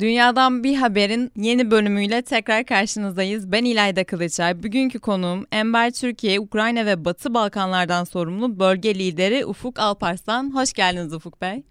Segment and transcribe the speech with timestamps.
[0.00, 3.52] Dünyadan bir haberin yeni bölümüyle tekrar karşınızdayız.
[3.52, 4.62] Ben İlayda Kılıçay.
[4.62, 10.54] Bugünkü konuğum Ember Türkiye, Ukrayna ve Batı Balkanlardan sorumlu bölge lideri Ufuk Alparslan.
[10.54, 11.62] Hoş geldiniz Ufuk Bey.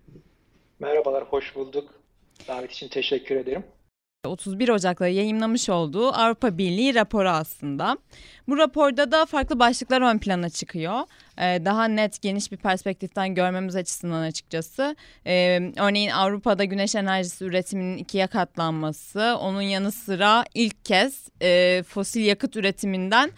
[0.80, 1.90] Merhabalar, hoş bulduk.
[2.48, 3.64] Davet için teşekkür ederim.
[4.26, 7.98] 31 Ocak'ta yayınlamış olduğu Avrupa Birliği raporu aslında.
[8.48, 11.00] Bu raporda da farklı başlıklar ön plana çıkıyor.
[11.40, 14.96] Ee, daha net, geniş bir perspektiften görmemiz açısından açıkçası.
[15.26, 22.26] Ee, örneğin Avrupa'da güneş enerjisi üretiminin ikiye katlanması, onun yanı sıra ilk kez e, fosil
[22.26, 23.32] yakıt üretiminden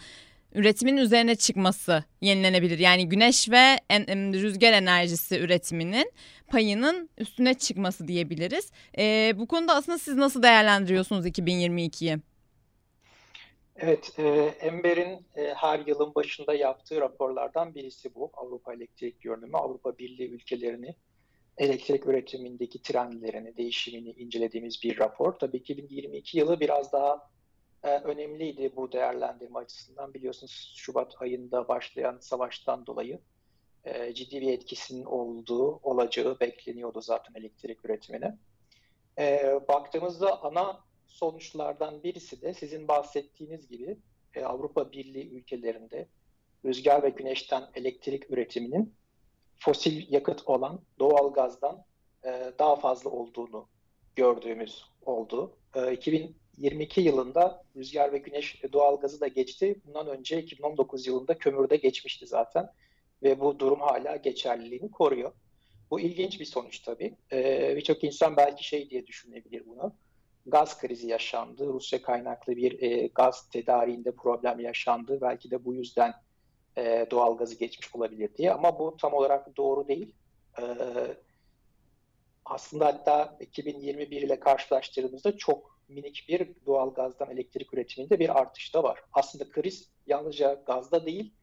[0.54, 2.78] üretimin üzerine çıkması yenilenebilir.
[2.78, 3.78] Yani güneş ve
[4.42, 6.12] rüzgar enerjisi üretiminin
[6.48, 8.70] payının üstüne çıkması diyebiliriz.
[8.98, 12.18] E, bu konuda aslında siz nasıl değerlendiriyorsunuz 2022'yi?
[13.84, 14.22] Evet, e,
[14.60, 18.30] Ember'in e, her yılın başında yaptığı raporlardan birisi bu.
[18.34, 20.96] Avrupa Elektrik Görünümü, Avrupa Birliği ülkelerini
[21.58, 25.32] elektrik üretimindeki trendlerini, değişimini incelediğimiz bir rapor.
[25.32, 27.30] Tabii 2022 yılı biraz daha
[27.82, 30.14] e, önemliydi bu değerlendirme açısından.
[30.14, 33.20] Biliyorsunuz Şubat ayında başlayan savaştan dolayı
[33.84, 38.38] e, ciddi bir etkisinin olduğu, olacağı bekleniyordu zaten elektrik üretimine.
[39.18, 40.80] E, baktığımızda ana
[41.12, 43.96] sonuçlardan birisi de sizin bahsettiğiniz gibi
[44.34, 46.08] e, Avrupa Birliği ülkelerinde
[46.64, 48.94] rüzgar ve güneşten elektrik üretiminin
[49.58, 51.84] fosil yakıt olan doğal gazdan
[52.24, 53.68] e, daha fazla olduğunu
[54.16, 55.56] gördüğümüz oldu.
[55.74, 59.80] E, 2022 yılında rüzgar ve güneş doğal gazı da geçti.
[59.86, 62.70] Bundan önce 2019 yılında kömürde geçmişti zaten
[63.22, 65.32] ve bu durum hala geçerliliğini koruyor.
[65.90, 67.16] Bu ilginç bir sonuç tabii.
[67.32, 69.94] Ee, Birçok insan belki şey diye düşünebilir bunu.
[70.46, 75.18] Gaz krizi yaşandı, Rusya kaynaklı bir e, gaz tedariğinde problem yaşandı.
[75.20, 76.14] Belki de bu yüzden
[76.78, 78.52] e, doğal gazı geçmiş olabilir diye.
[78.52, 80.14] Ama bu tam olarak doğru değil.
[80.58, 80.64] E,
[82.44, 88.82] aslında hatta 2021 ile karşılaştırdığımızda çok minik bir doğal gazdan elektrik üretiminde bir artış da
[88.82, 89.00] var.
[89.12, 91.34] Aslında kriz yalnızca gazda değil,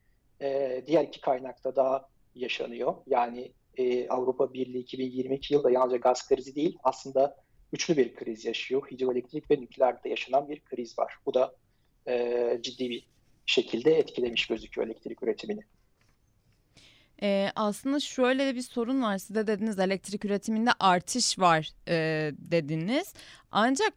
[0.42, 2.96] e, diğer iki kaynakta daha yaşanıyor.
[3.08, 7.36] Yani e, Avrupa Birliği 2022 yılda yalnızca gaz krizi değil aslında
[7.74, 8.88] üçlü bir kriz yaşıyor.
[8.92, 11.14] Hidroelektrik ve nükleerde yaşanan bir kriz var.
[11.26, 11.56] Bu da
[12.08, 13.08] e, ciddi bir
[13.46, 15.62] şekilde etkilemiş gözüküyor elektrik üretimini.
[17.24, 19.18] Ee, aslında şöyle bir sorun var.
[19.18, 23.14] Siz de dediniz elektrik üretiminde artış var e, dediniz.
[23.52, 23.94] Ancak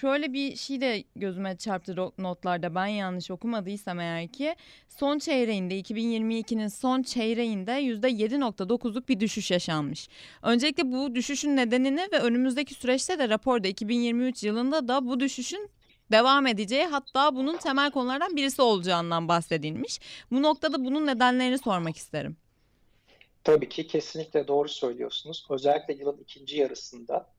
[0.00, 4.54] şöyle bir şey de gözüme çarptı notlarda ben yanlış okumadıysam eğer ki
[4.88, 10.08] son çeyreğinde 2022'nin son çeyreğinde %7.9'luk bir düşüş yaşanmış.
[10.42, 15.70] Öncelikle bu düşüşün nedenini ve önümüzdeki süreçte de raporda 2023 yılında da bu düşüşün
[16.12, 20.00] devam edeceği hatta bunun temel konulardan birisi olacağından bahsedilmiş.
[20.30, 22.36] Bu noktada bunun nedenlerini sormak isterim.
[23.44, 25.46] Tabii ki kesinlikle doğru söylüyorsunuz.
[25.50, 27.30] Özellikle yılın ikinci yarısında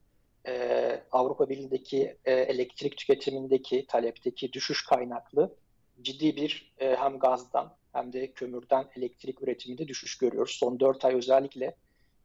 [0.46, 5.56] e, Avrupa Birliği'ndeki e, elektrik tüketimindeki talepteki düşüş kaynaklı
[6.02, 10.52] ciddi bir e, hem gazdan hem de kömürden elektrik üretiminde düşüş görüyoruz.
[10.52, 11.76] Son 4 ay özellikle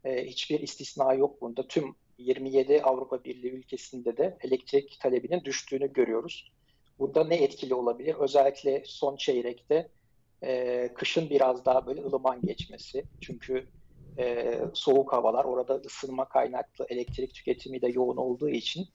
[0.04, 1.68] e, hiçbir istisna yok bunda.
[1.68, 6.52] Tüm 27 Avrupa Birliği ülkesinde de elektrik talebinin düştüğünü görüyoruz.
[7.00, 8.16] Bunda ne etkili olabilir?
[8.20, 9.90] Özellikle son çeyrekte
[10.44, 13.04] e, kışın biraz daha böyle ılıman geçmesi.
[13.22, 13.68] Çünkü
[14.18, 18.88] e, soğuk havalar orada ısınma kaynaklı elektrik tüketimi de yoğun olduğu için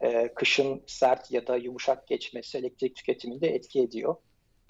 [0.00, 4.16] e, kışın sert ya da yumuşak geçmesi elektrik tüketiminde etki ediyor.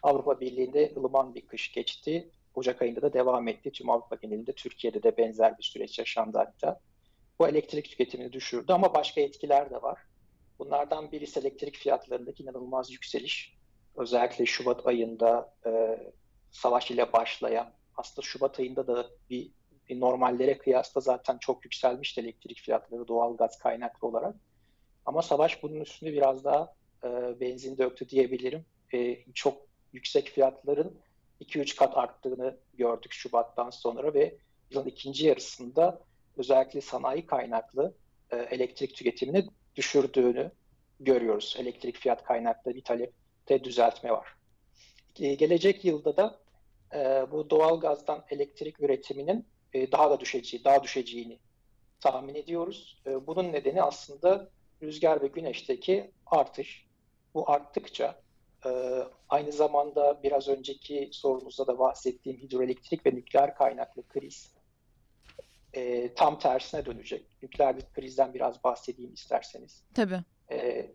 [0.02, 2.30] Avrupa Birliği'nde ılıman bir kış geçti.
[2.54, 3.72] Ocak ayında da devam etti.
[3.72, 6.80] Tüm Avrupa genelinde Türkiye'de de benzer bir süreç yaşandı hatta.
[7.38, 9.98] Bu elektrik tüketimini düşürdü ama başka etkiler de var.
[10.58, 13.54] Bunlardan birisi elektrik fiyatlarındaki inanılmaz yükseliş.
[13.96, 15.70] Özellikle Şubat ayında e,
[16.52, 19.50] savaş ile başlayan, aslında Şubat ayında da bir,
[19.88, 24.36] bir normallere kıyasla zaten çok yükselmişti elektrik fiyatları doğal gaz kaynaklı olarak.
[25.06, 26.74] Ama savaş bunun üstünde biraz daha
[27.04, 28.64] e, benzin döktü diyebilirim.
[28.94, 30.98] E, çok yüksek fiyatların
[31.40, 34.38] 2-3 kat arttığını gördük Şubat'tan sonra ve
[34.70, 36.00] yılın ikinci yarısında
[36.36, 37.94] özellikle sanayi kaynaklı
[38.30, 39.46] e, elektrik tüketimini
[39.76, 40.50] düşürdüğünü
[41.00, 41.56] görüyoruz.
[41.58, 44.28] Elektrik fiyat kaynaklı bir talepte düzeltme var.
[45.20, 46.41] E, gelecek yılda da
[46.94, 51.38] e, bu doğal gazdan elektrik üretiminin e, daha da düşeceği, daha düşeceğini
[52.00, 53.02] tahmin ediyoruz.
[53.06, 54.48] E, bunun nedeni aslında
[54.82, 56.86] rüzgar ve güneşteki artış.
[57.34, 58.22] Bu arttıkça
[58.66, 58.70] e,
[59.28, 64.54] aynı zamanda biraz önceki sorunuzda da bahsettiğim hidroelektrik ve nükleer kaynaklı kriz
[65.72, 67.26] e, tam tersine dönecek.
[67.42, 69.84] Nükleer bir krizden biraz bahsedeyim isterseniz.
[69.94, 70.20] Tabii.
[70.50, 70.90] E,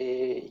[0.00, 0.06] e,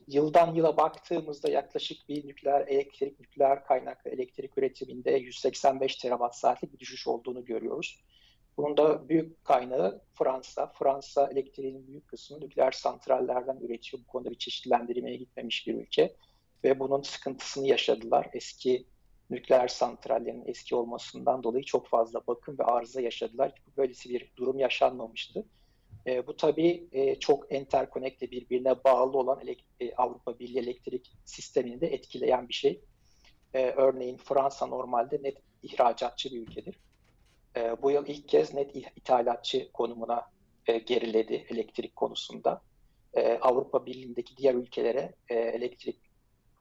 [0.08, 6.80] yıldan yıla baktığımızda yaklaşık bir nükleer elektrik, nükleer kaynaklı elektrik üretiminde 185 terawatt saatlik bir
[6.80, 8.04] düşüş olduğunu görüyoruz.
[8.58, 10.68] Bunun da büyük kaynağı Fransa.
[10.68, 14.04] Fransa elektriğin büyük kısmını nükleer santrallerden üretiyor.
[14.04, 16.16] Bu konuda bir çeşitlendirmeye gitmemiş bir ülke.
[16.64, 18.30] Ve bunun sıkıntısını yaşadılar.
[18.34, 18.86] Eski
[19.30, 23.54] nükleer santrallerin eski olmasından dolayı çok fazla bakım ve arıza yaşadılar.
[23.78, 25.46] Böylesi bir durum yaşanmamıştı.
[26.08, 29.42] E, bu tabii e, çok enterkonekte birbirine bağlı olan
[29.80, 32.82] e, Avrupa Birliği elektrik sistemini de etkileyen bir şey.
[33.54, 36.76] E, örneğin Fransa normalde net ihracatçı bir ülkedir.
[37.58, 40.26] E, bu yıl ilk kez net ithalatçı konumuna
[40.68, 42.62] e, geriledi elektrik konusunda.
[43.14, 46.00] E, Avrupa Birliği'ndeki diğer ülkelere e, elektrik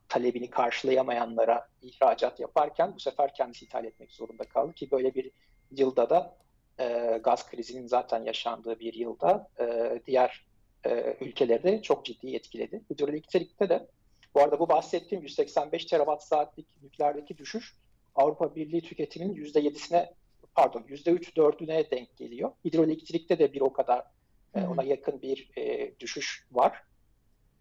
[0.09, 5.31] talebini karşılayamayanlara ihracat yaparken bu sefer kendisi ithal etmek zorunda kaldı ki böyle bir
[5.71, 6.37] yılda da
[6.81, 10.45] e, gaz krizinin zaten yaşandığı bir yılda e, diğer
[10.87, 12.83] e, ülkeleri de çok ciddi etkiledi.
[12.91, 13.87] Hidroelektrikte de
[14.35, 17.77] bu arada bu bahsettiğim 185 terawatt saatlik nükleerdeki düşüş
[18.15, 20.13] Avrupa Birliği tüketiminin %7'sine
[20.55, 22.53] pardon %3-4'üne denk geliyor.
[22.65, 24.05] Hidroelektrikte de bir o kadar
[24.55, 26.83] e, ona yakın bir e, düşüş var.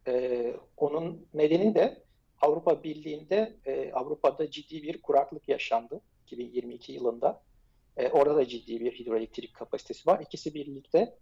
[0.07, 2.03] E, onun nedeni de
[2.41, 7.41] Avrupa Birliği'nde e, Avrupa'da ciddi bir kuraklık yaşandı 2022 yılında.
[7.97, 10.19] E, orada da ciddi bir hidroelektrik kapasitesi var.
[10.19, 11.15] İkisi birlikte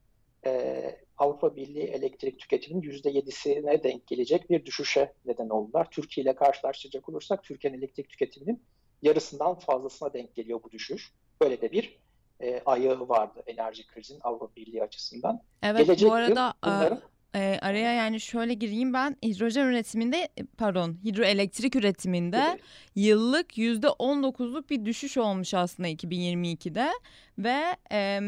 [0.45, 5.88] e, Avrupa Birliği elektrik tüketiminin %7'sine denk gelecek bir düşüşe neden oldular.
[5.92, 8.63] Türkiye ile karşılaştıracak olursak Türkiye'nin elektrik tüketiminin
[9.01, 11.13] yarısından fazlasına denk geliyor bu düşüş.
[11.42, 12.00] Böyle de bir
[12.39, 15.42] e, ayağı vardı enerji krizinin Avrupa Birliği açısından.
[15.63, 17.01] Evet Gelecek bu arada bunların...
[17.36, 22.62] e, araya yani şöyle gireyim ben hidrojen üretiminde pardon hidroelektrik üretiminde evet.
[22.96, 26.90] yıllık %19'luk bir düşüş olmuş aslında 2022'de
[27.38, 28.20] ve e,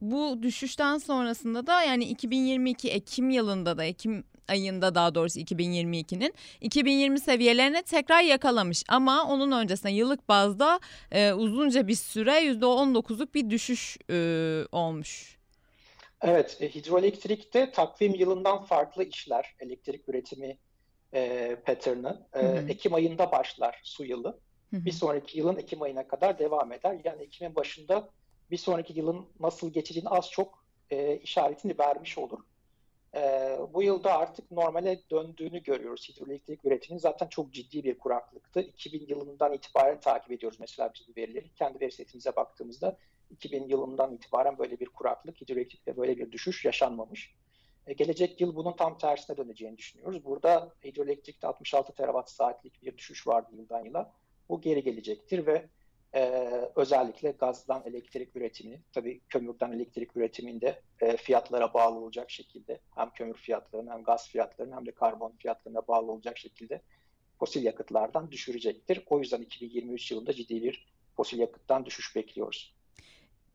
[0.00, 7.20] bu düşüşten sonrasında da yani 2022 Ekim yılında da Ekim ayında daha doğrusu 2022'nin 2020
[7.20, 10.80] seviyelerini tekrar yakalamış ama onun öncesinde yıllık bazda
[11.12, 14.16] e, uzunca bir süre %19'luk bir düşüş e,
[14.72, 15.37] olmuş.
[16.22, 20.58] Evet, e, hidroelektrikte takvim yılından farklı işler elektrik üretimi
[21.14, 22.26] e, pattern'ı.
[22.32, 24.40] E, Ekim ayında başlar su yılı.
[24.70, 24.84] Hı hı.
[24.84, 27.00] Bir sonraki yılın Ekim ayına kadar devam eder.
[27.04, 28.10] Yani Ekim'in başında
[28.50, 32.38] bir sonraki yılın nasıl geçeceğini az çok e, işaretini vermiş olur.
[33.14, 33.20] E,
[33.74, 36.08] bu yılda artık normale döndüğünü görüyoruz.
[36.08, 38.60] Hidroelektrik üretiminin zaten çok ciddi bir kuraklıktı.
[38.60, 41.54] 2000 yılından itibaren takip ediyoruz mesela biz bu verileri.
[41.54, 42.96] Kendi veri setimize baktığımızda
[43.30, 47.34] 2000 yılından itibaren böyle bir kuraklık, hidroelektrikte böyle bir düşüş yaşanmamış.
[47.86, 50.24] E, gelecek yıl bunun tam tersine döneceğini düşünüyoruz.
[50.24, 54.12] Burada hidroelektrikte 66 terawatt saatlik bir düşüş vardı yıldan yıla.
[54.48, 55.68] Bu geri gelecektir ve
[56.14, 56.42] e,
[56.76, 63.34] özellikle gazdan elektrik üretimini, tabii kömürden elektrik üretiminde e, fiyatlara bağlı olacak şekilde hem kömür
[63.34, 66.82] fiyatlarına hem gaz fiyatlarına hem de karbon fiyatlarına bağlı olacak şekilde
[67.38, 69.02] fosil yakıtlardan düşürecektir.
[69.06, 70.86] O yüzden 2023 yılında ciddi bir
[71.16, 72.77] fosil yakıttan düşüş bekliyoruz.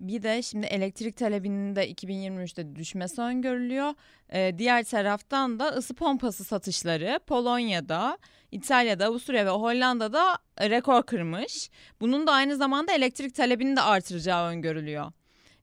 [0.04, 3.94] Bir de şimdi elektrik talebinin de 2023'te düşmesi öngörülüyor.
[4.34, 8.18] Ee, diğer taraftan da ısı pompası satışları Polonya'da,
[8.52, 11.70] İtalya'da, Avusturya ve Hollanda'da rekor kırmış.
[12.02, 15.12] Bunun da aynı zamanda elektrik talebini de artıracağı öngörülüyor.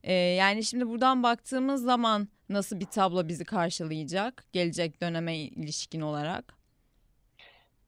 [0.03, 6.53] Ee, yani şimdi buradan baktığımız zaman nasıl bir tablo bizi karşılayacak gelecek döneme ilişkin olarak?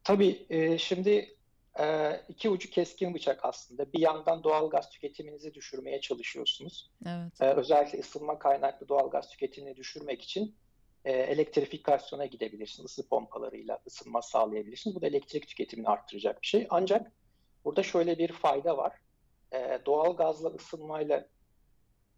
[0.03, 1.32] Tabii e, şimdi
[1.79, 3.93] e, iki ucu keskin bıçak aslında.
[3.93, 6.91] Bir yandan doğal gaz tüketiminizi düşürmeye çalışıyorsunuz.
[7.05, 7.41] Evet.
[7.41, 10.55] E, özellikle ısınma kaynaklı doğal gaz tüketimini düşürmek için
[11.05, 12.91] e, elektrifikasyona gidebilirsiniz.
[12.91, 14.95] Isı pompalarıyla ısınma sağlayabilirsiniz.
[14.95, 16.67] Bu da elektrik tüketimini arttıracak bir şey.
[16.69, 17.11] Ancak
[17.65, 18.93] burada şöyle bir fayda var.
[19.53, 21.27] E, doğal gazla ısınmayla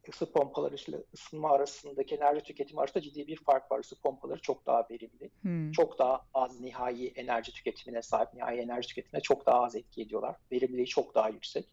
[0.10, 3.80] ısı pompaları ile ısınma arasındaki enerji tüketimi arasında ciddi bir fark var.
[3.80, 5.32] Isı pompaları çok daha verimli.
[5.42, 5.72] Hmm.
[5.72, 8.34] Çok daha az nihai enerji tüketimine sahip.
[8.34, 10.36] Nihai enerji tüketimine çok daha az etki ediyorlar.
[10.52, 11.66] Verimliliği çok daha yüksek.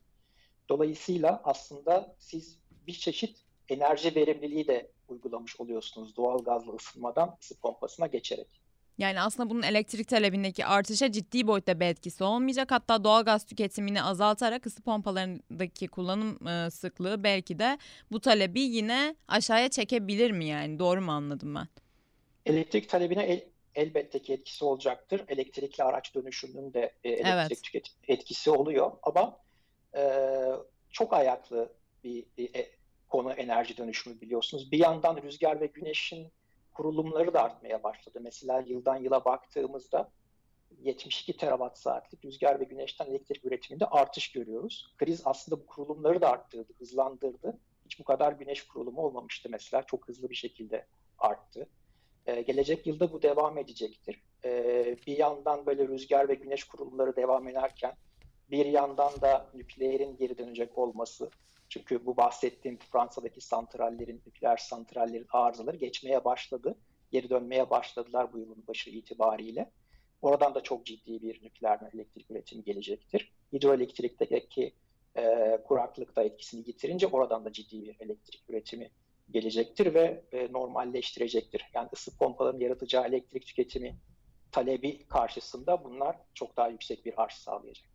[0.68, 8.06] Dolayısıyla aslında siz bir çeşit enerji verimliliği de uygulamış oluyorsunuz doğal gazlı ısınmadan ısı pompasına
[8.06, 8.61] geçerek.
[9.02, 12.70] Yani aslında bunun elektrik talebindeki artışa ciddi boyutta bir etkisi olmayacak.
[12.70, 17.78] Hatta doğal gaz tüketimini azaltarak ısı pompalarındaki kullanım e, sıklığı belki de
[18.12, 20.78] bu talebi yine aşağıya çekebilir mi yani?
[20.78, 21.68] Doğru mu anladım ben?
[22.46, 23.44] Elektrik talebine el,
[23.74, 25.24] elbette ki etkisi olacaktır.
[25.28, 27.62] Elektrikli araç dönüşümünün de e, elektrik evet.
[27.62, 29.38] tüketim etkisi oluyor ama
[29.96, 30.02] e,
[30.90, 31.72] çok ayaklı
[32.04, 32.70] bir e,
[33.08, 34.72] konu enerji dönüşümü biliyorsunuz.
[34.72, 36.32] Bir yandan rüzgar ve güneşin
[36.74, 38.18] kurulumları da artmaya başladı.
[38.22, 40.10] Mesela yıldan yıla baktığımızda
[40.80, 44.94] 72 terawatt saatlik rüzgar ve güneşten elektrik üretiminde artış görüyoruz.
[44.98, 47.58] Kriz aslında bu kurulumları da arttırdı, hızlandırdı.
[47.84, 49.82] Hiç bu kadar güneş kurulumu olmamıştı mesela.
[49.82, 50.86] Çok hızlı bir şekilde
[51.18, 51.68] arttı.
[52.26, 54.22] Ee, gelecek yılda bu devam edecektir.
[54.44, 57.92] Ee, bir yandan böyle rüzgar ve güneş kurulumları devam ederken
[58.52, 61.30] bir yandan da nükleerin geri dönecek olması.
[61.68, 66.78] Çünkü bu bahsettiğim Fransa'daki santrallerin, nükleer santrallerin arızaları geçmeye başladı.
[67.10, 69.70] Geri dönmeye başladılar bu yılın başı itibariyle.
[70.22, 73.32] Oradan da çok ciddi bir nükleer elektrik üretimi gelecektir.
[73.52, 74.74] Hidroelektrikteki
[75.16, 78.90] e, kuraklık da etkisini yitirince oradan da ciddi bir elektrik üretimi
[79.30, 81.70] gelecektir ve e, normalleştirecektir.
[81.74, 83.96] Yani ısı pompalarının yaratacağı elektrik tüketimi
[84.52, 87.91] talebi karşısında bunlar çok daha yüksek bir arz sağlayacaktır.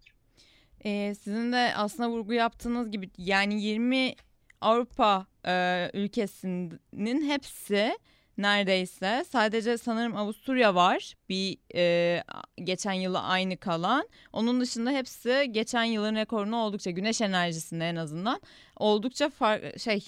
[0.86, 4.16] Ee, sizin de aslında vurgu yaptığınız gibi yani 20
[4.62, 7.98] Avrupa e, ülkesinin hepsi
[8.38, 9.26] neredeyse.
[9.30, 12.24] Sadece sanırım Avusturya var bir e,
[12.64, 14.10] geçen yılı aynı kalan.
[14.34, 18.42] Onun dışında hepsi geçen yılın rekorunu oldukça güneş enerjisinde en azından
[18.78, 20.08] oldukça far, şey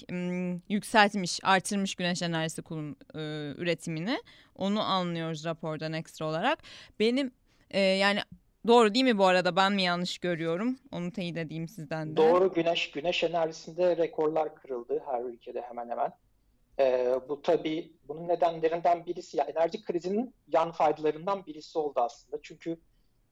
[0.70, 3.20] yükseltmiş, artırmış güneş enerjisi kulun, e,
[3.58, 4.20] üretimini.
[4.56, 6.60] Onu anlıyoruz rapordan ekstra olarak.
[7.00, 7.32] Benim
[7.72, 8.20] e, yani
[8.68, 9.56] Doğru değil mi bu arada?
[9.56, 10.80] Ben mi yanlış görüyorum?
[10.92, 12.18] Onu teyit edeyim sizden de.
[12.18, 12.54] Doğru.
[12.54, 16.14] Güneş güneş enerjisinde rekorlar kırıldı her ülkede hemen hemen.
[16.80, 22.40] E, bu tabii bunun nedenlerinden birisi ya enerji krizinin yan faydalarından birisi oldu aslında.
[22.44, 22.78] Çünkü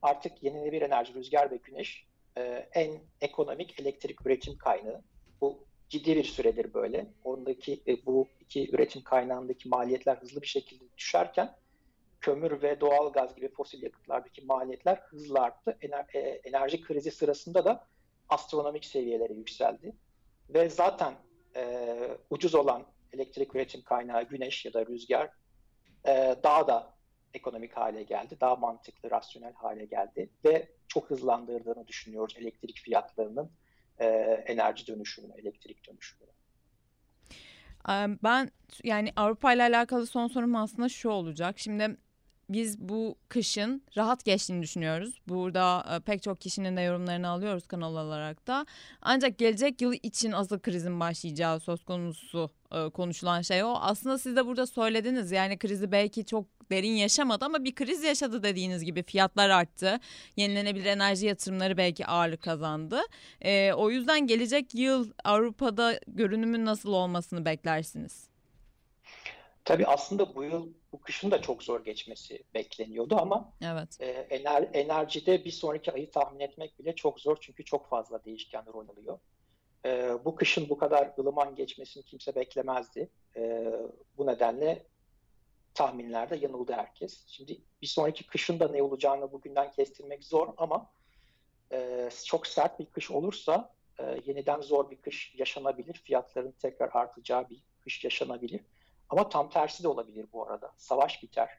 [0.01, 2.05] artık yenilenebilir enerji, rüzgar ve güneş
[2.37, 2.91] e, en
[3.21, 5.01] ekonomik elektrik üretim kaynağı.
[5.41, 7.07] Bu ciddi bir süredir böyle.
[7.23, 11.55] Ondaki e, bu iki üretim kaynağındaki maliyetler hızlı bir şekilde düşerken
[12.21, 15.77] kömür ve doğal gaz gibi fosil yakıtlardaki maliyetler hızla arttı.
[15.81, 17.87] Ener, e, enerji krizi sırasında da
[18.29, 19.95] astronomik seviyelere yükseldi.
[20.49, 21.13] Ve zaten
[21.55, 21.95] e,
[22.29, 25.29] ucuz olan elektrik üretim kaynağı güneş ya da rüzgar
[26.07, 26.97] e, daha da
[27.33, 28.37] ekonomik hale geldi.
[28.41, 33.51] Daha mantıklı, rasyonel hale geldi ve çok hızlandırdığını düşünüyoruz elektrik fiyatlarının
[33.99, 34.05] e,
[34.47, 36.31] enerji dönüşümünü, elektrik dönüşümünü.
[38.23, 38.51] Ben
[38.83, 41.59] yani Avrupa ile alakalı son sorum aslında şu olacak.
[41.59, 41.97] Şimdi
[42.49, 45.21] biz bu kışın rahat geçtiğini düşünüyoruz.
[45.27, 48.65] Burada e, pek çok kişinin de yorumlarını alıyoruz kanal olarak da.
[49.01, 53.73] Ancak gelecek yıl için asıl krizin başlayacağı söz konusu e, konuşulan şey o.
[53.81, 58.43] Aslında siz de burada söylediniz yani krizi belki çok derin yaşamadı ama bir kriz yaşadı
[58.43, 59.99] dediğiniz gibi fiyatlar arttı.
[60.37, 62.99] Yenilenebilir enerji yatırımları belki ağırlık kazandı.
[63.41, 68.36] E, o yüzden gelecek yıl Avrupa'da görünümün nasıl olmasını beklersiniz?
[69.67, 73.97] Tabii aslında bu yıl bu kışın da çok zor geçmesi bekleniyordu ama evet.
[73.99, 78.65] e, ener, enerjide bir sonraki ayı tahmin etmek bile çok zor çünkü çok fazla değişken
[78.73, 79.19] rol alıyor.
[79.85, 83.09] E, bu kışın bu kadar ılıman geçmesini kimse beklemezdi.
[83.35, 83.65] E,
[84.17, 84.85] bu nedenle
[85.73, 87.27] tahminlerde yanıldı herkes.
[87.27, 90.91] Şimdi bir sonraki kışın da ne olacağını bugünden kestirmek zor ama
[91.71, 95.93] e, çok sert bir kış olursa e, yeniden zor bir kış yaşanabilir.
[95.93, 98.61] Fiyatların tekrar artacağı bir kış yaşanabilir.
[99.09, 100.71] Ama tam tersi de olabilir bu arada.
[100.77, 101.49] Savaş biter.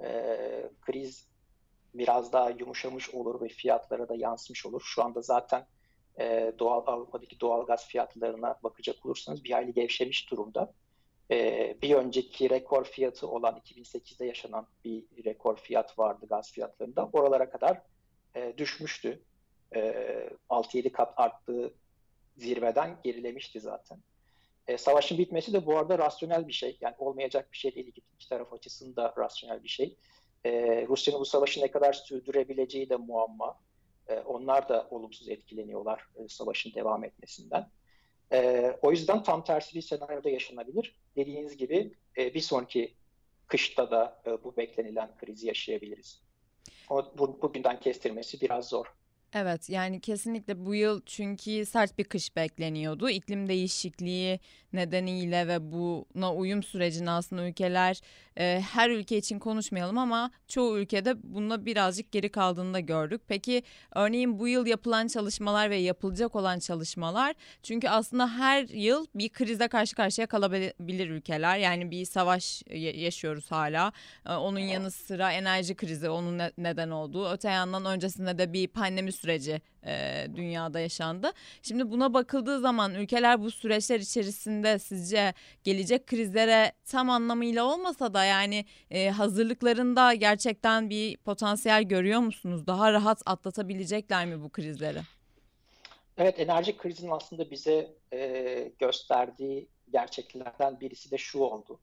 [0.00, 1.28] E, kriz
[1.94, 4.82] biraz daha yumuşamış olur ve fiyatlara da yansımış olur.
[4.84, 5.66] Şu anda zaten
[6.20, 10.72] e, doğal Avrupa'daki doğal gaz fiyatlarına bakacak olursanız bir hayli gevşemiş durumda.
[11.30, 17.08] E, bir önceki rekor fiyatı olan 2008'de yaşanan bir rekor fiyat vardı gaz fiyatlarında.
[17.12, 17.82] Oralara kadar
[18.36, 19.22] e, düşmüştü.
[19.74, 19.80] E,
[20.50, 21.74] 6-7 kat arttığı
[22.36, 23.98] zirveden gerilemişti zaten.
[24.68, 26.78] E, savaşın bitmesi de bu arada rasyonel bir şey.
[26.80, 27.86] Yani olmayacak bir şey değil.
[27.86, 29.96] İki, iki taraf açısında rasyonel bir şey.
[30.44, 30.50] E,
[30.88, 33.60] Rusya'nın bu savaşı ne kadar sürdürebileceği de muamma.
[34.08, 37.70] E, onlar da olumsuz etkileniyorlar e, savaşın devam etmesinden.
[38.32, 40.96] E, o yüzden tam tersi bir senaryoda yaşanabilir.
[41.16, 42.94] Dediğiniz gibi e, bir sonraki
[43.46, 46.22] kışta da e, bu beklenilen krizi yaşayabiliriz.
[46.90, 48.86] Ama bu, bugünden kestirmesi biraz zor.
[49.32, 53.10] Evet yani kesinlikle bu yıl çünkü sert bir kış bekleniyordu.
[53.10, 54.40] İklim değişikliği
[54.72, 58.00] nedeniyle ve buna uyum sürecini aslında ülkeler
[58.38, 63.20] e, her ülke için konuşmayalım ama çoğu ülkede bununla birazcık geri kaldığını da gördük.
[63.28, 63.62] Peki
[63.94, 69.68] örneğin bu yıl yapılan çalışmalar ve yapılacak olan çalışmalar çünkü aslında her yıl bir krize
[69.68, 71.58] karşı karşıya kalabilir ülkeler.
[71.58, 72.62] Yani bir savaş
[72.94, 73.92] yaşıyoruz hala.
[74.26, 77.30] E, onun yanı sıra enerji krizi onun neden olduğu.
[77.30, 81.32] Öte yandan öncesinde de bir pandemi süreci e, dünyada yaşandı.
[81.62, 85.34] Şimdi buna bakıldığı zaman ülkeler bu süreçler içerisinde sizce
[85.64, 92.66] gelecek krizlere tam anlamıyla olmasa da yani e, hazırlıklarında gerçekten bir potansiyel görüyor musunuz?
[92.66, 94.98] Daha rahat atlatabilecekler mi bu krizleri?
[96.18, 101.80] Evet enerji krizinin aslında bize e, gösterdiği gerçeklerden birisi de şu oldu.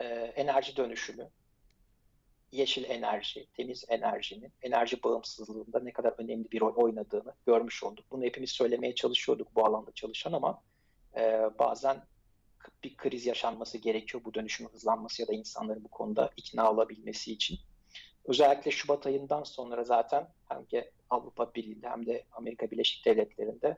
[0.00, 0.04] E,
[0.36, 1.28] enerji dönüşümü
[2.52, 8.04] yeşil enerji, temiz enerjinin enerji bağımsızlığında ne kadar önemli bir rol oynadığını görmüş olduk.
[8.10, 10.62] Bunu hepimiz söylemeye çalışıyorduk bu alanda çalışan ama
[11.16, 12.04] e, bazen
[12.84, 17.58] bir kriz yaşanması gerekiyor bu dönüşümün hızlanması ya da insanların bu konuda ikna olabilmesi için.
[18.24, 23.76] Özellikle Şubat ayından sonra zaten hangi Avrupa Birliği'nde hem de Amerika Birleşik Devletleri'nde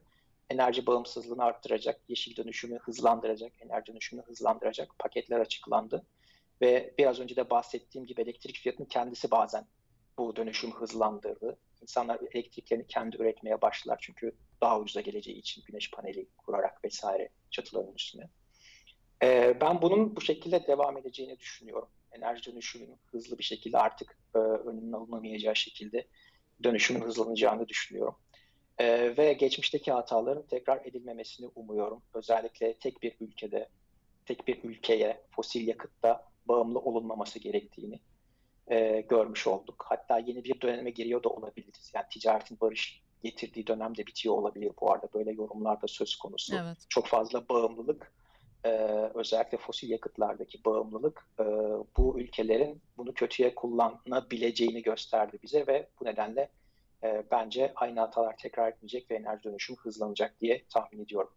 [0.51, 6.07] enerji bağımsızlığını arttıracak, yeşil dönüşümü hızlandıracak, enerji dönüşümünü hızlandıracak paketler açıklandı.
[6.61, 9.67] Ve biraz önce de bahsettiğim gibi elektrik fiyatının kendisi bazen
[10.19, 11.59] bu dönüşüm hızlandırdı.
[11.83, 17.95] İnsanlar elektriklerini kendi üretmeye başlar çünkü daha ucuza geleceği için güneş paneli kurarak vesaire çatıların
[17.95, 18.29] üstüne.
[19.23, 21.89] Ee, ben bunun bu şekilde devam edeceğini düşünüyorum.
[22.13, 26.07] Enerji dönüşümünün hızlı bir şekilde artık e, önünün alınamayacağı şekilde
[26.65, 28.17] dönüşümün hızlanacağını düşünüyorum.
[28.79, 32.03] Ee, ve geçmişteki hataların tekrar edilmemesini umuyorum.
[32.15, 33.69] Özellikle tek bir ülkede,
[34.27, 38.01] tek bir ülkeye fosil yakıtta bağımlı olunmaması gerektiğini
[38.71, 39.85] e, görmüş olduk.
[39.89, 41.93] Hatta yeni bir döneme giriyor da olabiliriz.
[41.95, 45.09] Yani ticaretin barış getirdiği dönem de bitiyor olabilir bu arada.
[45.15, 46.57] Böyle yorumlarda söz konusu.
[46.57, 46.79] Evet.
[46.89, 48.13] Çok fazla bağımlılık,
[48.65, 48.71] e,
[49.15, 51.45] özellikle fosil yakıtlardaki bağımlılık e,
[51.97, 56.51] bu ülkelerin bunu kötüye kullanabileceğini gösterdi bize ve bu nedenle
[57.05, 61.31] e, bence aynı hatalar tekrar etmeyecek ve enerji dönüşüm hızlanacak diye tahmin ediyorum.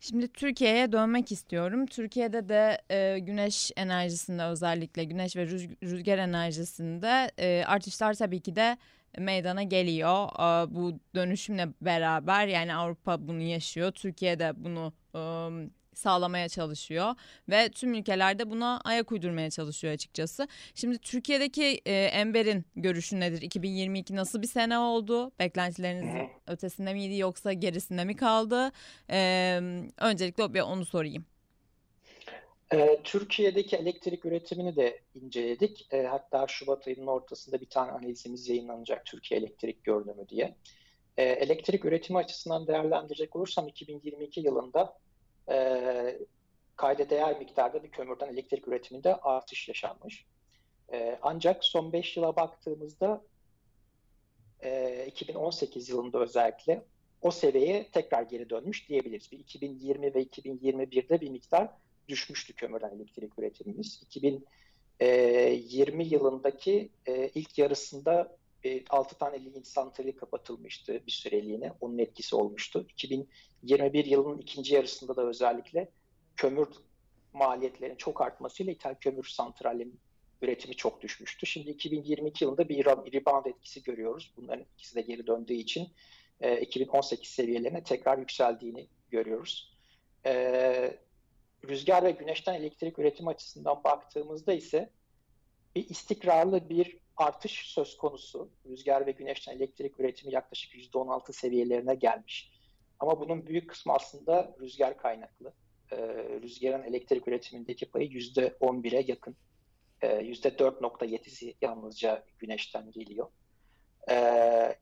[0.00, 1.86] Şimdi Türkiye'ye dönmek istiyorum.
[1.86, 5.46] Türkiye'de de e, güneş enerjisinde özellikle güneş ve
[5.82, 8.78] rüzgar enerjisinde e, artışlar tabii ki de
[9.18, 10.26] meydana geliyor.
[10.28, 13.92] E, bu dönüşümle beraber yani Avrupa bunu yaşıyor.
[13.92, 15.20] Türkiye de bunu e,
[15.98, 17.14] sağlamaya çalışıyor
[17.48, 20.48] ve tüm ülkelerde buna ayak uydurmaya çalışıyor açıkçası.
[20.74, 23.42] Şimdi Türkiye'deki e, Ember'in görüşü nedir?
[23.42, 25.32] 2022 nasıl bir sene oldu?
[25.38, 28.72] Beklentilerinizin ötesinde miydi yoksa gerisinde mi kaldı?
[29.10, 29.60] E,
[29.98, 31.24] öncelikle bir onu sorayım.
[32.72, 35.92] E, Türkiye'deki elektrik üretimini de inceledik.
[35.92, 40.54] E, hatta Şubat ayının ortasında bir tane analizimiz yayınlanacak Türkiye Elektrik Görünümü diye.
[41.16, 44.98] E, elektrik üretimi açısından değerlendirecek olursam 2022 yılında
[45.50, 46.18] e,
[46.76, 50.26] kayda değer miktarda bir kömürden elektrik üretiminde artış yaşanmış.
[50.92, 53.22] E, ancak son 5 yıla baktığımızda
[54.62, 56.84] e, 2018 yılında özellikle
[57.22, 59.32] o seviyeye tekrar geri dönmüş diyebiliriz.
[59.32, 61.68] Bir 2020 ve 2021'de bir miktar
[62.08, 64.02] düşmüştü kömürden elektrik üretimimiz.
[64.02, 71.72] 2020 yılındaki e, ilk yarısında e, 6 tane lignit santrali kapatılmıştı bir süreliğine.
[71.80, 72.86] Onun etkisi olmuştu.
[72.92, 75.88] 2021 yılının ikinci yarısında da özellikle
[76.36, 76.68] kömür
[77.32, 80.00] maliyetlerinin çok artmasıyla ithal kömür santralinin
[80.42, 81.46] üretimi çok düşmüştü.
[81.46, 84.32] Şimdi 2022 yılında bir rebound etkisi görüyoruz.
[84.36, 85.88] Bunların ikisi de geri döndüğü için
[86.40, 89.76] e, 2018 seviyelerine tekrar yükseldiğini görüyoruz.
[90.26, 90.98] E,
[91.68, 94.90] rüzgar ve güneşten elektrik üretimi açısından baktığımızda ise
[95.74, 98.50] bir istikrarlı bir artış söz konusu.
[98.66, 102.52] Rüzgar ve güneşten elektrik üretimi yaklaşık %16 seviyelerine gelmiş.
[102.98, 105.54] Ama bunun büyük kısmı aslında rüzgar kaynaklı.
[105.92, 105.96] Ee,
[106.42, 109.36] rüzgarın elektrik üretimindeki payı %11'e yakın.
[110.02, 113.30] Ee, %4.7'si yalnızca güneşten geliyor.
[114.10, 114.74] Ee,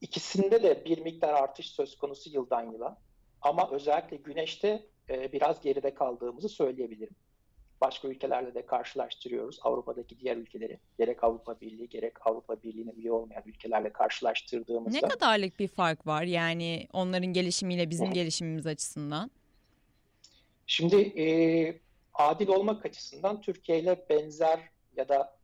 [0.00, 2.98] ikisinde de bir miktar artış söz konusu yıldan yıla.
[3.42, 7.16] Ama özellikle güneşte e, biraz geride kaldığımızı söyleyebilirim
[7.80, 9.58] başka ülkelerle de karşılaştırıyoruz.
[9.62, 14.98] Avrupa'daki diğer ülkeleri gerek Avrupa Birliği gerek Avrupa Birliği'ne üye olmayan ülkelerle karşılaştırdığımızda.
[15.02, 19.30] Ne kadarlık bir fark var yani onların gelişimiyle bizim gelişimimiz açısından?
[20.66, 21.26] Şimdi e,
[22.14, 24.60] adil olmak açısından Türkiye ile benzer
[24.96, 25.38] ya da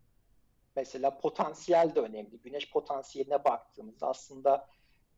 [0.77, 2.39] mesela potansiyel de önemli.
[2.45, 4.69] Güneş potansiyeline baktığımızda aslında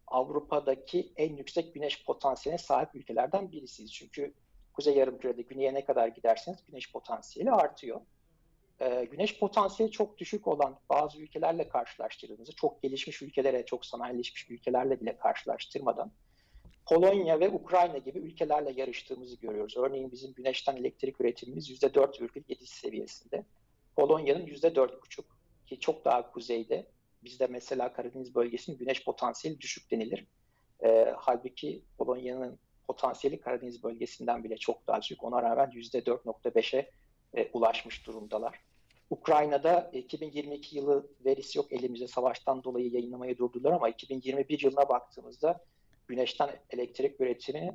[0.07, 3.93] Avrupa'daki en yüksek güneş potansiyeline sahip ülkelerden birisiyiz.
[3.93, 4.35] Çünkü
[4.79, 8.01] Kuzey Yarımküre'de güneye ne kadar giderseniz güneş potansiyeli artıyor.
[8.81, 15.01] Ee, güneş potansiyeli çok düşük olan bazı ülkelerle karşılaştırdığımızda çok gelişmiş ülkelere, çok sanayileşmiş ülkelerle
[15.01, 16.13] bile karşılaştırmadan
[16.87, 19.77] Polonya ve Ukrayna gibi ülkelerle yarıştığımızı görüyoruz.
[19.77, 23.45] Örneğin bizim güneşten elektrik üretimimiz %4,7 seviyesinde.
[23.97, 25.23] Polonya'nın %4,5
[25.67, 26.87] ki çok daha kuzeyde.
[27.25, 30.27] Bizde mesela Karadeniz bölgesinin güneş potansiyeli düşük denilir.
[30.85, 35.25] E, halbuki Polonya'nın potansiyeli Karadeniz bölgesinden bile çok daha düşük.
[35.25, 36.91] Ona rağmen %4.5'e
[37.35, 38.61] e, ulaşmış durumdalar.
[39.11, 45.61] Ukrayna'da 2022 yılı verisi yok elimizde savaştan dolayı yayınlamayı durdular ama 2021 yılına baktığımızda
[46.09, 47.75] güneşten elektrik üretiminin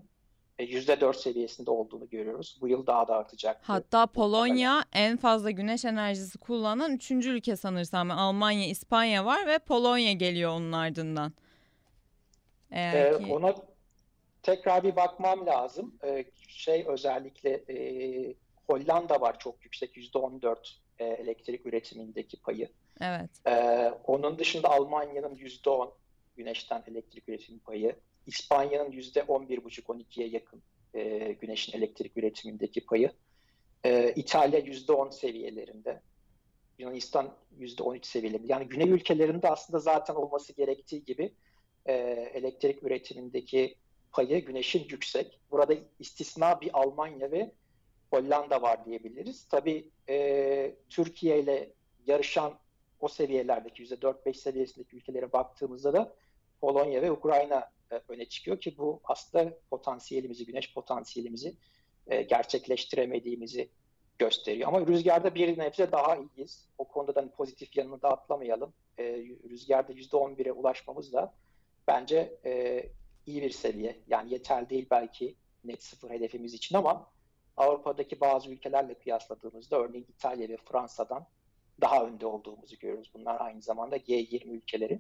[0.59, 2.57] %4 e, seviyesinde olduğunu görüyoruz.
[2.61, 3.61] Bu yıl daha da artacak.
[3.63, 8.11] Hatta Polonya en fazla güneş enerjisi kullanan üçüncü ülke sanırsam.
[8.11, 11.33] Almanya, İspanya var ve Polonya geliyor onun ardından.
[12.71, 13.33] Eğer ee, ki...
[13.33, 13.55] Ona
[14.43, 15.95] tekrar bir bakmam lazım.
[16.03, 18.35] Ee, şey özellikle e,
[18.67, 20.57] Hollanda var çok yüksek %14
[20.99, 22.69] e, elektrik üretimindeki payı.
[23.01, 23.29] Evet.
[23.47, 25.91] Ee, onun dışında Almanya'nın %10
[26.37, 27.95] güneşten elektrik üretimi payı.
[28.27, 30.61] İspanya'nın %11,5-12'ye yakın
[30.93, 33.11] e, güneşin elektrik üretimindeki payı.
[33.85, 36.01] E, İtalya %10 seviyelerinde.
[36.79, 38.53] Yunanistan %13 seviyelerinde.
[38.53, 41.33] Yani güney ülkelerinde aslında zaten olması gerektiği gibi
[41.85, 41.93] e,
[42.33, 43.75] elektrik üretimindeki
[44.13, 45.39] payı güneşin yüksek.
[45.51, 47.51] Burada istisna bir Almanya ve
[48.11, 49.47] Hollanda var diyebiliriz.
[49.47, 51.73] Tabii e, Türkiye ile
[52.05, 52.59] yarışan
[52.99, 56.15] o seviyelerdeki %4-5 seviyesindeki ülkelere baktığımızda da
[56.61, 61.55] Polonya ve Ukrayna e, öne çıkıyor ki bu aslında potansiyelimizi, güneş potansiyelimizi
[62.07, 63.69] e, gerçekleştiremediğimizi
[64.19, 64.67] gösteriyor.
[64.67, 66.69] Ama rüzgarda bir nebze daha iyiyiz.
[66.77, 68.73] O konuda da hani pozitif yanını da atlamayalım.
[68.99, 69.03] E,
[69.49, 71.33] rüzgarda %11'e ulaşmamız da
[71.87, 72.83] bence e,
[73.25, 73.99] iyi bir seviye.
[74.07, 77.09] Yani yeterli değil belki net sıfır hedefimiz için ama
[77.57, 81.27] Avrupa'daki bazı ülkelerle kıyasladığımızda örneğin İtalya ve Fransa'dan
[81.81, 83.11] daha önde olduğumuzu görüyoruz.
[83.13, 84.99] Bunlar aynı zamanda G20 ülkeleri.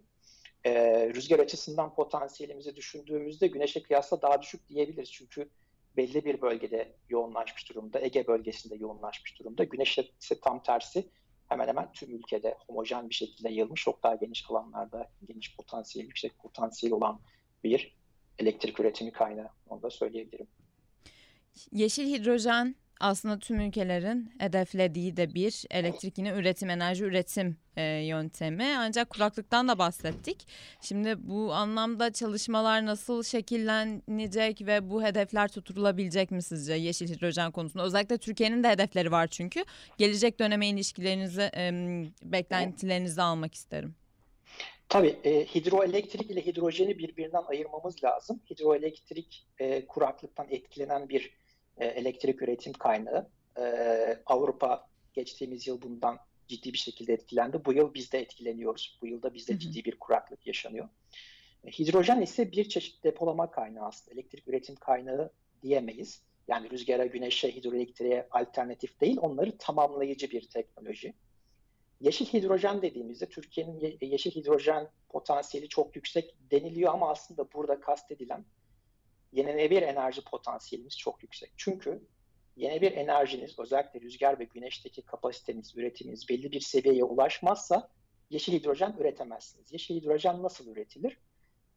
[0.65, 5.11] Ee, rüzgar açısından potansiyelimizi düşündüğümüzde güneşe kıyasla daha düşük diyebiliriz.
[5.11, 5.49] Çünkü
[5.97, 8.01] belli bir bölgede yoğunlaşmış durumda.
[8.01, 9.63] Ege bölgesinde yoğunlaşmış durumda.
[9.63, 11.09] Güneş ise tam tersi
[11.47, 13.83] hemen hemen tüm ülkede homojen bir şekilde yayılmış.
[13.83, 17.19] Çok daha geniş alanlarda geniş potansiyel, yüksek potansiyel olan
[17.63, 17.95] bir
[18.39, 19.49] elektrik üretimi kaynağı.
[19.69, 20.47] Onu da söyleyebilirim.
[21.71, 28.75] Yeşil hidrojen aslında tüm ülkelerin hedeflediği de bir elektrik yine üretim, enerji üretim e, yöntemi.
[28.77, 30.47] Ancak kuraklıktan da bahsettik.
[30.81, 37.83] Şimdi bu anlamda çalışmalar nasıl şekillenecek ve bu hedefler tutulabilecek mi sizce yeşil hidrojen konusunda?
[37.83, 39.65] Özellikle Türkiye'nin de hedefleri var çünkü.
[39.97, 41.71] Gelecek döneme ilişkilerinizi, e,
[42.23, 43.95] beklentilerinizi almak isterim.
[44.93, 48.41] Tabii e, hidroelektrik ile hidrojeni birbirinden ayırmamız lazım.
[48.49, 51.33] Hidroelektrik e, kuraklıktan etkilenen bir
[51.77, 53.29] e, elektrik üretim kaynağı.
[53.57, 53.63] E,
[54.25, 57.65] Avrupa geçtiğimiz yıl bundan ciddi bir şekilde etkilendi.
[57.65, 58.97] Bu yıl biz de etkileniyoruz.
[59.01, 60.89] Bu yılda bizde ciddi bir kuraklık yaşanıyor.
[61.63, 64.13] E, hidrojen ise bir çeşit depolama kaynağı aslında.
[64.13, 65.31] Elektrik üretim kaynağı
[65.63, 66.21] diyemeyiz.
[66.47, 71.13] Yani rüzgara, güneşe, hidroelektriğe alternatif değil, onları tamamlayıcı bir teknoloji.
[72.03, 78.45] Yeşil hidrojen dediğimizde Türkiye'nin yeşil hidrojen potansiyeli çok yüksek deniliyor ama aslında burada kastedilen
[79.31, 81.51] yenilenebilir enerji potansiyelimiz çok yüksek.
[81.57, 82.01] Çünkü
[82.55, 87.89] yenilenebilir enerjiniz özellikle rüzgar ve güneşteki kapasiteniz, üretiminiz belli bir seviyeye ulaşmazsa
[88.29, 89.71] yeşil hidrojen üretemezsiniz.
[89.71, 91.17] Yeşil hidrojen nasıl üretilir?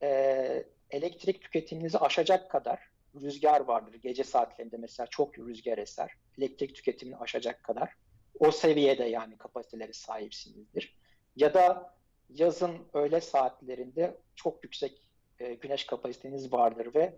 [0.03, 3.95] Ee, elektrik tüketiminizi aşacak kadar rüzgar vardır.
[3.95, 6.13] Gece saatlerinde mesela çok rüzgar eser.
[6.39, 8.06] Elektrik tüketimini aşacak kadar.
[8.39, 10.97] O seviyede yani kapasiteleri sahipsinizdir.
[11.37, 11.95] Ya da
[12.29, 15.03] yazın öğle saatlerinde çok yüksek
[15.39, 17.15] e, güneş kapasiteniz vardır ve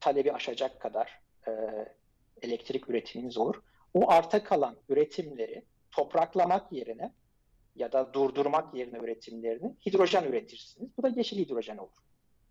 [0.00, 1.52] talebi aşacak kadar e,
[2.42, 3.62] elektrik üretiminiz olur.
[3.94, 7.12] O arta kalan üretimleri topraklamak yerine
[7.76, 10.90] ya da durdurmak yerine üretimlerini hidrojen üretirsiniz.
[10.96, 11.96] Bu da yeşil hidrojen olur.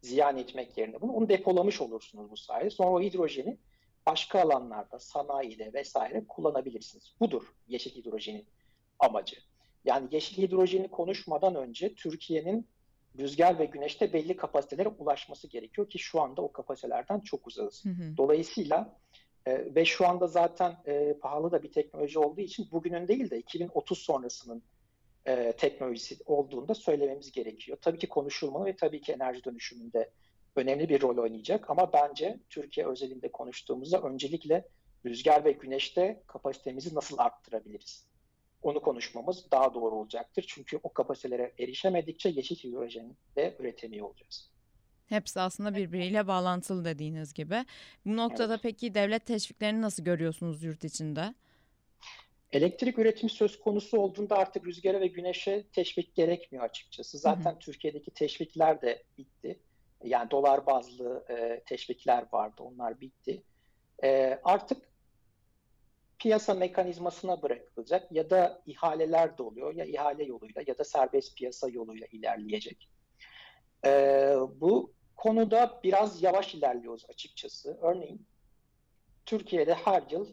[0.02, 2.70] Ziyan etmek yerine bunu onu depolamış olursunuz bu sayede.
[2.70, 3.58] Sonra o hidrojeni
[4.08, 7.16] başka alanlarda, sanayide vesaire kullanabilirsiniz.
[7.20, 8.46] Budur yeşil hidrojenin
[9.00, 9.36] amacı.
[9.86, 12.68] Yani yeşil hidrojeni konuşmadan önce Türkiye'nin
[13.20, 17.86] rüzgar ve güneşte belli kapasitelere ulaşması gerekiyor ki şu anda o kapasitelerden çok uzağız.
[17.86, 18.18] Hı hı.
[18.18, 19.00] Dolayısıyla
[19.46, 23.40] e, ve şu anda zaten e, pahalı da bir teknoloji olduğu için bugünün değil de
[23.40, 24.64] 2030 sonrasının
[25.26, 27.78] e, teknolojisi olduğunda söylememiz gerekiyor.
[27.82, 30.10] Tabii ki konuşulmalı ve tabii ki enerji dönüşümünde
[30.56, 34.68] önemli bir rol oynayacak ama bence Türkiye özelinde konuştuğumuzda öncelikle
[35.06, 38.08] rüzgar ve güneşte kapasitemizi nasıl arttırabiliriz?
[38.64, 40.46] onu konuşmamız daha doğru olacaktır.
[40.48, 44.50] Çünkü o kapasitelere erişemedikçe yeşil hidrojen de üretemiyor olacağız.
[45.10, 47.66] Hepsi aslında birbiriyle bağlantılı dediğiniz gibi.
[48.06, 48.64] Bu noktada evet.
[48.64, 51.34] peki devlet teşviklerini nasıl görüyorsunuz yurt içinde?
[52.52, 57.18] Elektrik üretimi söz konusu olduğunda artık rüzgara ve güneşe teşvik gerekmiyor açıkçası.
[57.18, 57.60] Zaten hı hı.
[57.60, 59.60] Türkiye'deki teşvikler de bitti.
[60.04, 63.44] Yani dolar bazlı e, teşvikler vardı, onlar bitti.
[64.04, 64.94] E, artık
[66.24, 71.70] piyasa mekanizmasına bırakılacak ya da ihaleler de oluyor ya ihale yoluyla ya da serbest piyasa
[71.70, 72.90] yoluyla ilerleyecek.
[73.86, 77.78] Ee, bu konuda biraz yavaş ilerliyoruz açıkçası.
[77.82, 78.28] Örneğin
[79.26, 80.28] Türkiye'de her yıl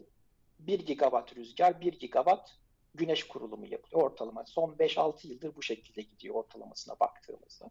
[0.59, 2.49] 1 gigawatt rüzgar, 1 gigawatt
[2.95, 4.45] güneş kurulumu yapılıyor ortalama.
[4.45, 7.69] Son 5-6 yıldır bu şekilde gidiyor ortalamasına baktığımızda.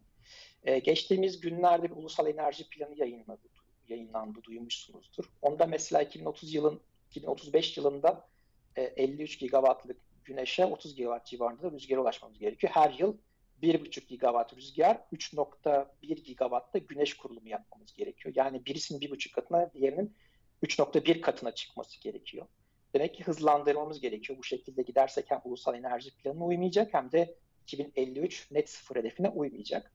[0.63, 3.47] Ee, geçtiğimiz günlerde bir ulusal enerji planı yayınladı,
[3.87, 5.25] yayınlandı, duymuşsunuzdur.
[5.41, 8.27] Onda mesela 2030 yılın 2035 yılında
[8.75, 12.73] 53 e, gigawattlık güneşe 30 gigawatt civarında da rüzgara ulaşmamız gerekiyor.
[12.73, 13.17] Her yıl
[13.63, 18.35] 1,5 gigawatt rüzgar, 3.1 gigawatt da güneş kurulumu yapmamız gerekiyor.
[18.37, 20.15] Yani birisinin 1,5 katına, diğerinin
[20.63, 22.47] 3.1 katına çıkması gerekiyor.
[22.93, 24.39] Demek ki hızlandırmamız gerekiyor.
[24.39, 29.91] Bu şekilde gidersek hem ulusal enerji planına uymayacak hem de 2053 net sıfır hedefine uymayacak.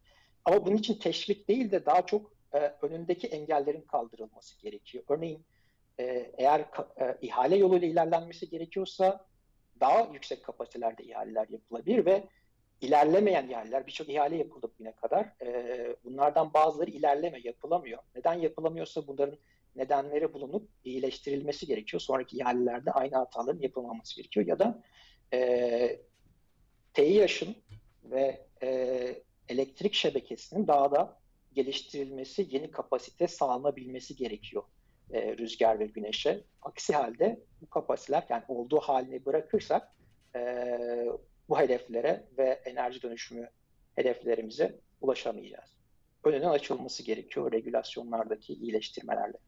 [0.46, 5.04] Ama bunun için teşvik değil de daha çok e, önündeki engellerin kaldırılması gerekiyor.
[5.09, 5.44] Örneğin
[6.00, 6.61] e, eğer
[7.00, 9.26] e, ihale yoluyla ilerlenmesi gerekiyorsa
[9.80, 12.24] daha yüksek kapasitelerde ihaleler yapılabilir ve
[12.80, 15.32] ilerlemeyen ihaleler birçok ihale yapıldı bugüne kadar.
[15.42, 17.98] E, bunlardan bazıları ilerleme yapılamıyor.
[18.14, 19.38] Neden yapılamıyorsa bunların
[19.76, 22.00] nedenleri bulunup iyileştirilmesi gerekiyor.
[22.00, 24.46] Sonraki ihalelerde aynı hataların yapılmaması gerekiyor.
[24.46, 24.82] Ya da
[25.32, 26.00] e,
[26.94, 27.56] TİH'ın
[28.04, 29.25] ve e,
[29.56, 31.18] elektrik şebekesinin daha da
[31.52, 34.62] geliştirilmesi, yeni kapasite sağlanabilmesi gerekiyor
[35.10, 36.40] e, rüzgar ve güneşe.
[36.62, 39.92] Aksi halde bu kapasiteler yani olduğu halini bırakırsak
[40.36, 40.68] e,
[41.48, 43.50] bu hedeflere ve enerji dönüşümü
[43.94, 45.76] hedeflerimize ulaşamayacağız.
[46.24, 49.38] Önünün açılması gerekiyor regülasyonlardaki iyileştirmelerle.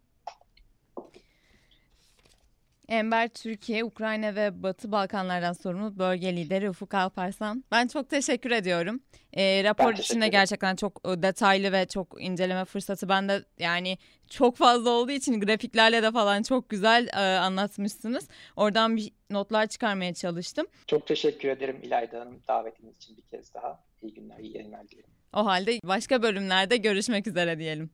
[2.88, 7.64] Ember Türkiye, Ukrayna ve Batı Balkanlardan sorumlu bölge lideri Ufuk Alparslan.
[7.70, 9.00] Ben çok teşekkür ediyorum.
[9.32, 13.98] E, rapor içinde gerçekten çok e, detaylı ve çok inceleme fırsatı bende yani
[14.28, 18.28] çok fazla olduğu için grafiklerle de falan çok güzel e, anlatmışsınız.
[18.56, 20.66] Oradan bir notlar çıkarmaya çalıştım.
[20.86, 23.84] Çok teşekkür ederim İlayda Hanım davetiniz için bir kez daha.
[24.02, 25.10] İyi günler, iyi yayınlar dilerim.
[25.32, 27.86] O halde başka bölümlerde görüşmek üzere diyelim.